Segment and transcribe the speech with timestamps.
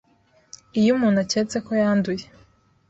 [0.79, 2.25] iyo umuntu aketse ko yanduye,